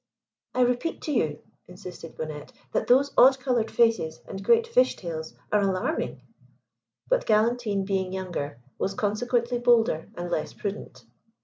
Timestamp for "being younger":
7.85-8.57